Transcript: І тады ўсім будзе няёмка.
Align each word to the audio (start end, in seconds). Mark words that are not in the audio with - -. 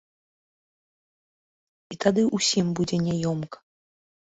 І 1.95 2.01
тады 2.07 2.21
ўсім 2.37 2.67
будзе 2.77 3.05
няёмка. 3.07 3.57